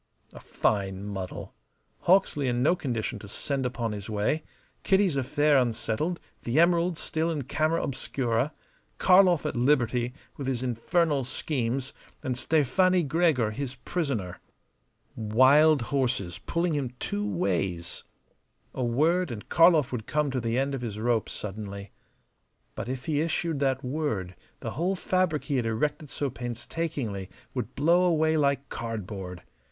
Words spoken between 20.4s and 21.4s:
the end of his rope